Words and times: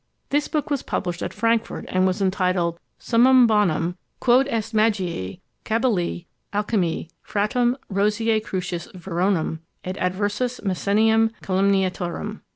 This 0.31 0.47
book 0.47 0.71
was 0.71 0.81
published 0.81 1.21
at 1.21 1.31
Frankfort, 1.31 1.85
and 1.87 2.07
was 2.07 2.23
entitled 2.23 2.79
Summum 2.97 3.45
Bonum, 3.45 3.97
quod 4.19 4.47
est 4.47 4.73
Magiæ, 4.75 5.39
Cabalæ, 5.63 6.25
Alchimiæ, 6.51 7.07
Fratrum, 7.21 7.75
Roseæ 7.93 8.43
Crucis 8.43 8.87
verorum, 8.95 9.59
et 9.83 9.97
adversus 9.97 10.59
Mersenium 10.63 11.29
Calumniatorem. 11.43 12.41